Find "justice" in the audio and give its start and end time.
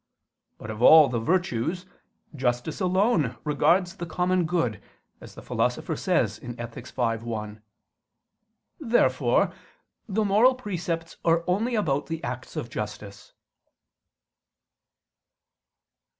2.35-2.81, 12.67-13.33